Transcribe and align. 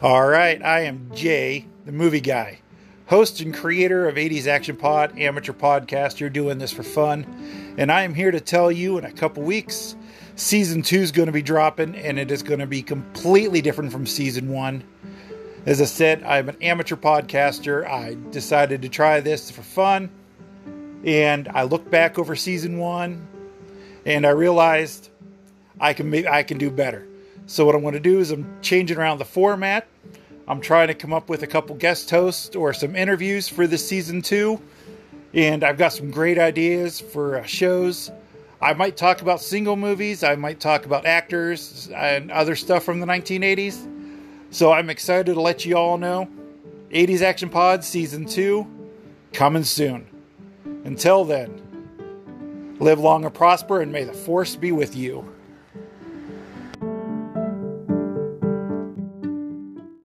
All 0.00 0.28
right, 0.28 0.62
I 0.62 0.82
am 0.82 1.10
Jay, 1.12 1.66
the 1.84 1.90
movie 1.90 2.20
guy, 2.20 2.60
host 3.06 3.40
and 3.40 3.52
creator 3.52 4.08
of 4.08 4.14
80s 4.14 4.46
Action 4.46 4.76
Pod, 4.76 5.18
amateur 5.18 5.52
podcast. 5.52 6.20
You're 6.20 6.30
doing 6.30 6.58
this 6.58 6.72
for 6.72 6.84
fun. 6.84 7.74
And 7.76 7.90
I 7.90 8.02
am 8.02 8.14
here 8.14 8.30
to 8.30 8.38
tell 8.38 8.70
you 8.70 8.98
in 8.98 9.04
a 9.04 9.10
couple 9.10 9.42
weeks, 9.42 9.96
season 10.36 10.82
two 10.82 11.00
is 11.00 11.10
going 11.10 11.26
to 11.26 11.32
be 11.32 11.42
dropping, 11.42 11.96
and 11.96 12.16
it 12.16 12.30
is 12.30 12.44
going 12.44 12.60
to 12.60 12.66
be 12.68 12.80
completely 12.80 13.60
different 13.60 13.90
from 13.90 14.06
season 14.06 14.52
one. 14.52 14.84
As 15.66 15.80
I 15.80 15.86
said, 15.86 16.22
I'm 16.22 16.48
an 16.48 16.58
amateur 16.62 16.94
podcaster. 16.94 17.84
I 17.84 18.16
decided 18.30 18.82
to 18.82 18.88
try 18.88 19.18
this 19.18 19.50
for 19.50 19.62
fun. 19.62 20.10
And 21.02 21.48
I 21.48 21.64
looked 21.64 21.90
back 21.90 22.20
over 22.20 22.36
season 22.36 22.78
one 22.78 23.26
and 24.06 24.24
I 24.24 24.30
realized 24.30 25.10
I 25.80 25.92
can 25.92 26.08
make, 26.08 26.24
I 26.26 26.44
can 26.44 26.56
do 26.56 26.70
better. 26.70 27.08
So 27.48 27.64
what 27.64 27.74
I'm 27.74 27.80
going 27.80 27.94
to 27.94 28.00
do 28.00 28.20
is 28.20 28.30
I'm 28.30 28.60
changing 28.60 28.98
around 28.98 29.18
the 29.18 29.24
format. 29.24 29.88
I'm 30.48 30.62
trying 30.62 30.88
to 30.88 30.94
come 30.94 31.12
up 31.12 31.28
with 31.28 31.42
a 31.42 31.46
couple 31.46 31.76
guest 31.76 32.08
hosts 32.08 32.56
or 32.56 32.72
some 32.72 32.96
interviews 32.96 33.48
for 33.48 33.66
this 33.66 33.86
season 33.86 34.22
two, 34.22 34.58
and 35.34 35.62
I've 35.62 35.76
got 35.76 35.92
some 35.92 36.10
great 36.10 36.38
ideas 36.38 36.98
for 36.98 37.36
uh, 37.36 37.42
shows. 37.42 38.10
I 38.58 38.72
might 38.72 38.96
talk 38.96 39.20
about 39.20 39.42
single 39.42 39.76
movies. 39.76 40.24
I 40.24 40.36
might 40.36 40.58
talk 40.58 40.86
about 40.86 41.04
actors 41.04 41.90
and 41.94 42.30
other 42.30 42.56
stuff 42.56 42.82
from 42.82 42.98
the 42.98 43.06
1980s. 43.06 43.86
So 44.48 44.72
I'm 44.72 44.88
excited 44.88 45.34
to 45.34 45.40
let 45.40 45.66
you 45.66 45.76
all 45.76 45.98
know. 45.98 46.30
80s 46.92 47.20
Action 47.20 47.50
Pod 47.50 47.84
season 47.84 48.24
two 48.24 48.66
coming 49.34 49.64
soon. 49.64 50.06
Until 50.84 51.26
then, 51.26 52.76
live 52.80 52.98
long 52.98 53.26
and 53.26 53.34
prosper, 53.34 53.82
and 53.82 53.92
may 53.92 54.04
the 54.04 54.14
force 54.14 54.56
be 54.56 54.72
with 54.72 54.96
you. 54.96 55.30